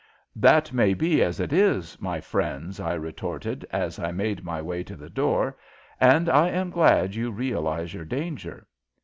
"That 0.35 0.73
may 0.73 0.95
be 0.95 1.21
as 1.21 1.39
it 1.39 1.53
is, 1.53 1.95
my 2.01 2.19
friends," 2.21 2.79
I 2.79 2.95
retorted, 2.95 3.67
as 3.69 3.99
I 3.99 4.11
made 4.11 4.43
my 4.43 4.59
way 4.59 4.81
to 4.83 4.95
the 4.95 5.11
door, 5.11 5.55
"and 5.99 6.27
I 6.27 6.49
am 6.49 6.71
glad 6.71 7.13
you 7.13 7.29
realize 7.29 7.93
your 7.93 8.05
danger. 8.05 8.65